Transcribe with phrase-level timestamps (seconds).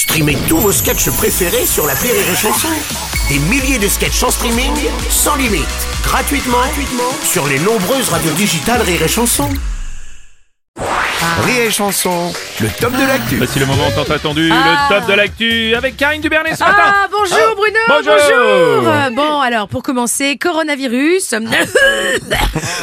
[0.00, 2.68] Streamez tous vos sketchs préférés sur la Rire et Chanson.
[3.28, 4.72] Des milliers de sketchs en streaming,
[5.10, 5.66] sans limite,
[6.02, 9.50] gratuitement, gratuitement sur les nombreuses radios digitales Rire et Chanson.
[11.44, 12.32] Rire et Chanson,
[12.62, 13.36] le top de l'actu.
[13.36, 14.88] Voici le moment tant attendu, Ah.
[14.90, 16.76] le top de l'actu avec Karine Dubernet ce matin.
[16.86, 18.14] Ah, bonjour Bruno, Bonjour.
[18.14, 18.88] bonjour.
[18.88, 21.34] Euh, Bon, alors pour commencer, coronavirus.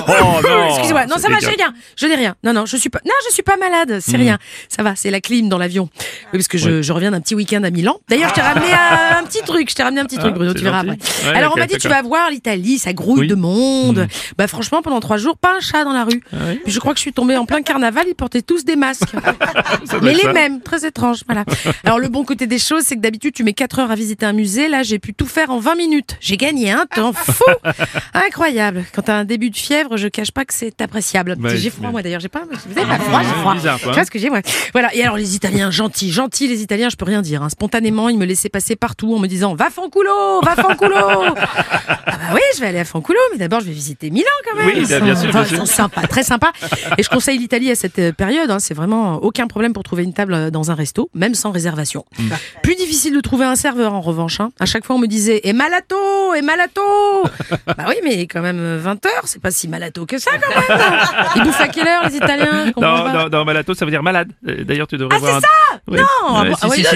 [0.08, 0.12] Oh
[0.44, 1.74] non, Excusez-moi, non ça va, j'ai rien.
[1.96, 2.36] Je n'ai rien.
[2.44, 3.00] Non, non, je suis pas.
[3.06, 4.00] Non, je suis pas malade.
[4.02, 4.38] C'est rien.
[4.70, 5.90] Ça va, c'est la clim dans l'avion.
[6.34, 7.98] Oui, parce que je, reviens d'un petit week-end à Milan.
[8.10, 9.70] D'ailleurs, je t'ai ramené un, un petit truc.
[9.70, 10.54] Je t'ai ramené un petit truc, Ah, Bruno.
[10.54, 11.00] Tu verras gentil.
[11.02, 11.30] après.
[11.32, 13.28] Ouais, alors on m'a dit, tu vas voir l'Italie, ça grouille Oui.
[13.28, 14.00] de monde.
[14.00, 14.08] Mm.
[14.38, 16.22] Bah franchement, pendant trois jours, pas un chat dans la rue.
[16.34, 18.06] Ah oui Puis je crois que je suis tombée en plein carnaval.
[18.08, 19.14] Ils portaient tous des masques.
[20.02, 21.22] Mais les mêmes, très étrange.
[21.28, 21.44] Voilà.
[21.84, 24.26] Alors le bon côté des choses, c'est que d'habitude tu mets 4 heures à visiter
[24.26, 24.68] un musée.
[24.70, 26.18] Là, j'ai pu tout faire en 20 minutes.
[26.20, 27.44] J'ai gagné un temps fou,
[28.14, 28.86] incroyable.
[28.94, 31.36] Quand t'as un début de fièvre, je cache pas que c'est appréciable.
[31.40, 32.44] Ouais, j'ai froid mais- moi d'ailleurs, j'ai pas.
[32.68, 33.54] Vous avez pas froid, j'ai froid.
[33.54, 34.40] bizarre, quoi, Tu vois ce que j'ai moi?
[34.74, 34.94] Voilà.
[34.96, 37.44] Et alors les Italiens, gentils, gentils les Italiens, je peux rien dire.
[37.44, 37.50] hein.
[37.50, 40.96] Spontanément, ils me laissaient passer partout en me disant va Fanculo, va Fanculo.
[41.36, 41.36] ah
[42.06, 44.68] bah oui, je vais aller à Fanculo, mais d'abord je vais visiter Milan quand même.
[44.68, 45.76] Oui, Ils bien sont- sûr, enfin, bien sont sûr.
[45.76, 46.52] sympas, très sympas.
[46.98, 48.50] Et je conseille l'Italie à cette euh, période.
[48.52, 48.60] hein.
[48.60, 52.06] C'est vraiment aucun problème pour trouver une table euh, dans un resto, même sans réservation.
[52.20, 52.30] Mm.
[52.64, 54.40] Plus difficile de trouver un serveur en revanche.
[54.40, 54.50] hein.
[54.60, 55.96] À chaque fois, on me disait et malato,
[56.38, 56.82] et malato.
[57.68, 60.80] bah oui, mais quand même 20 heures, c'est pas si malato que ça quand même.
[61.36, 62.72] Ils bouffent à quelle heure les Italiens?
[62.78, 64.30] Non, non, non, malato, ça veut dire malade.
[64.48, 65.40] Euh, D'ailleurs, tu devrais Ah, voir un...
[65.42, 65.48] c'est
[65.90, 66.96] Non, ah si, ah oui, si, si.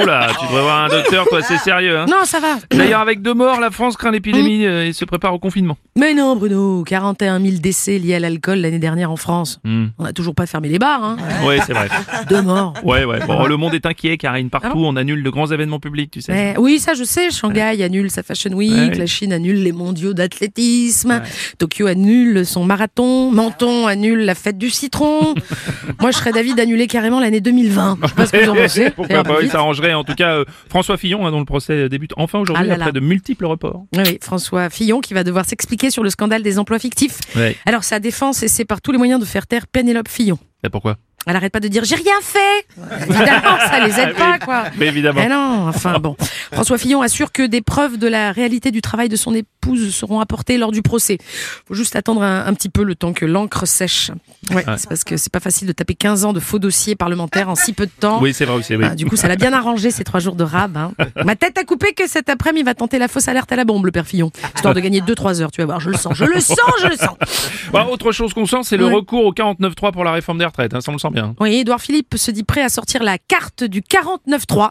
[0.00, 1.98] Oh là, tu devrais voir un docteur, toi, c'est sérieux.
[1.98, 2.06] Hein.
[2.08, 2.56] Non, ça va.
[2.70, 5.76] D'ailleurs, avec deux morts, la France craint l'épidémie euh, et se prépare au confinement.
[5.98, 9.58] Mais non, Bruno, 41 000 décès liés à l'alcool l'année dernière en France.
[9.64, 9.86] Hmm.
[9.98, 11.16] On n'a toujours pas fermé les bars, hein.
[11.44, 11.88] Ouais, c'est vrai.
[12.28, 12.74] Deux morts.
[12.84, 13.18] Ouais, ouais.
[13.26, 14.50] Bon, le monde est inquiet, Karine.
[14.50, 16.32] Partout, Ah bon on annule de grands événements publics, tu sais.
[16.32, 17.30] Ouais, oui, ça je sais.
[17.30, 18.94] Shanghai annule sa Fashion Week, Ouais.
[18.94, 21.22] la Chine annule les mondiaux d'athlétisme,
[21.58, 25.34] Tokyo annule son marathon, Menton annule la fête du citron.
[26.00, 27.98] Moi, je serais d'avis d'annuler carrément l'année 2020.
[28.12, 28.90] Sais pas ce que vous en pensez.
[28.90, 29.94] Pourquoi pas, ça arrangerait.
[29.94, 32.84] En tout cas, euh, François Fillon, hein, dont le procès débute enfin aujourd'hui, Ah là.
[32.84, 33.84] après de multiples reports.
[33.96, 37.18] Oui, oui, François Fillon qui va devoir s'expliquer sur le scandale des emplois fictifs.
[37.66, 40.38] Alors sa défense essaie par tous les moyens de faire taire Pénélope Fillon.
[40.64, 40.96] Et pourquoi?
[41.24, 42.66] Elle arrête pas de dire j'ai rien fait.
[43.08, 44.64] Évidemment, ça les aide pas quoi.
[44.76, 45.20] Mais évidemment.
[45.24, 46.16] Eh non, enfin bon.
[46.52, 49.46] François Fillon assure que des preuves de la réalité du travail de son épouse
[49.90, 51.18] seront apportées lors du procès.
[51.66, 54.10] Faut juste attendre un, un petit peu le temps que l'encre sèche.
[54.50, 57.48] Ouais, c'est parce que c'est pas facile de taper 15 ans de faux dossiers parlementaires
[57.48, 58.20] en si peu de temps.
[58.20, 58.74] Oui, c'est vrai aussi.
[58.76, 58.84] Oui.
[58.88, 60.76] Ah, du coup, ça l'a bien arrangé ces trois jours de rab.
[60.76, 60.92] hein.
[61.24, 63.64] Ma tête a coupé que cet après-midi, il va tenter la fausse alerte à la
[63.64, 64.30] bombe, le père Fillon.
[64.56, 65.80] Histoire de gagner 2-3 heures, tu vas voir.
[65.80, 67.16] Je le sens, je le sens, je le sens.
[67.72, 68.92] Bah, autre chose qu'on sent, c'est le Ouais.
[68.94, 70.74] recours au 49.3 pour la réforme des retraites.
[70.74, 71.34] Hein, ça, on le sent bien.
[71.40, 74.68] Oui, Édouard Philippe se dit prêt à sortir la carte du 49-3.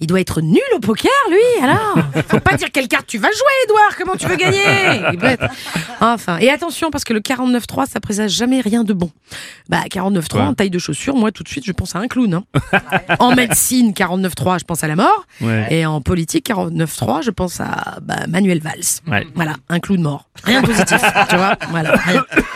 [0.00, 1.94] Il doit être nul au poker, lui, alors
[2.28, 4.62] Faut pas dire quelle carte tu vas jouer, Édouard Comment tu veux gagner.
[6.00, 9.10] Enfin, et attention, parce que le 49-3, ça présage jamais rien de bon.
[9.68, 10.40] Bah, 49-3, Ouais.
[10.42, 12.34] en taille de chaussure, moi, tout de suite, je pense à un clown.
[12.34, 12.44] hein.
[13.18, 15.26] en médecine, 49-3, je pense à la mort.
[15.40, 15.66] Ouais.
[15.70, 19.00] Et en politique, 49-3, je pense à bah, Manuel Valls.
[19.06, 19.26] Ouais.
[19.34, 20.28] Voilà, un clown mort.
[20.44, 21.94] Rien de positif, tu vois Voilà.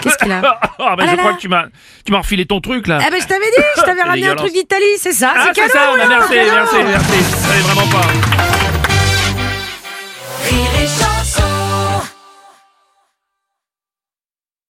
[0.02, 0.40] Qu'est-ce qu'il a
[0.78, 1.36] Ah, bah, Ah je là crois là.
[1.36, 1.64] que tu m'as,
[2.04, 2.98] tu m'as refilé ton truc là.
[3.00, 5.60] Ah ben je t'avais dit, je t'avais ramené un truc d'Italie, c'est ça, Ah, c'est
[5.60, 6.50] cadeau ça, bah, là, merci, cadeau.
[6.54, 7.12] merci, merci.
[7.30, 8.65] Je savais vraiment pas.